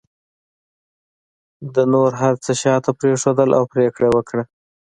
[1.73, 4.43] ده نور هر څه شاته پرېښودل او پرېکړه یې وکړه